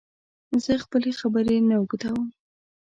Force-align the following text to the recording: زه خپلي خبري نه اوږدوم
زه 0.63 0.71
خپلي 0.83 1.11
خبري 1.19 1.57
نه 1.67 1.75
اوږدوم 1.79 2.25